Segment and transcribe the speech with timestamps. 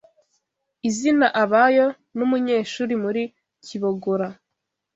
[0.89, 3.23] Izina ABAYO n’umunyeshuri muri
[3.65, 4.27] Kibogora